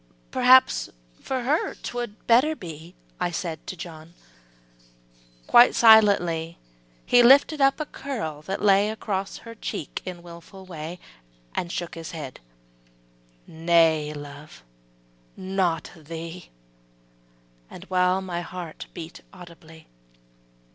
[0.31, 0.89] ``Perhaps
[1.21, 4.15] for her 'twould better be,'' I said to John,
[5.45, 6.57] Quite silently
[7.05, 10.97] He lifted up a curl that lay Acorss her cheek in willful way,
[11.53, 12.39] And shook his head,
[13.47, 14.63] ``Nay, love,
[15.37, 16.49] not thee,''
[17.69, 19.85] The while my heart beat audibly.